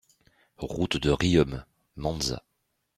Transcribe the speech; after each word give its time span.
Route 0.57 0.97
de 0.97 1.11
Riom, 1.11 1.63
Manzat 1.95 2.43